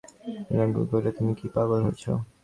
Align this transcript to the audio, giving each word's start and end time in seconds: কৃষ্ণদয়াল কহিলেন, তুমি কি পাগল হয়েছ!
কৃষ্ণদয়াল 0.47 0.85
কহিলেন, 0.89 1.13
তুমি 1.17 1.31
কি 1.39 1.47
পাগল 1.55 1.79
হয়েছ! 1.85 2.03